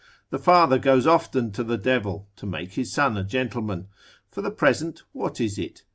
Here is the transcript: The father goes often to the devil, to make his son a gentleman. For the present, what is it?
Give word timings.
The 0.31 0.39
father 0.39 0.79
goes 0.79 1.05
often 1.05 1.51
to 1.51 1.63
the 1.63 1.77
devil, 1.77 2.27
to 2.37 2.47
make 2.47 2.71
his 2.73 2.91
son 2.91 3.15
a 3.17 3.23
gentleman. 3.23 3.87
For 4.31 4.41
the 4.41 4.49
present, 4.49 5.03
what 5.11 5.39
is 5.39 5.59
it? 5.59 5.83